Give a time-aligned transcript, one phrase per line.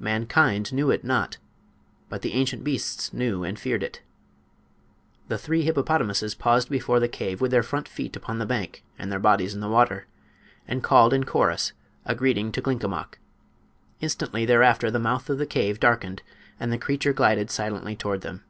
[0.00, 1.36] Mankind knew it not,
[2.08, 4.00] but the ancient beasts knew and feared it.
[5.28, 9.12] The three hippopotamuses paused before the cave, with their front feet upon the bank and
[9.12, 10.06] their bodies in the water,
[10.66, 11.74] and called in chorus
[12.06, 13.18] a greeting to Glinkomok.
[14.00, 16.22] Instantly thereafter the mouth of the cave darkened
[16.58, 18.44] and the creature glided silently toward them.